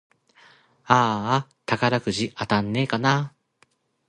[0.85, 3.33] あーあ、宝くじ当たんねぇかな